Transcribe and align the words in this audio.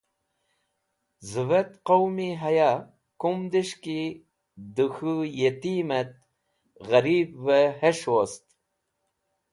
Zẽvetk 1.31 1.71
qowmi 1.87 2.29
haya 2.41 2.71
kumdẽs̃h 3.21 3.77
ki 3.83 3.99
dẽ 4.75 4.91
khũ 4.95 5.13
yitimẽt 5.37 6.11
gheribẽ 6.87 7.73
hes̃h 7.81 8.05
wost. 8.13 8.45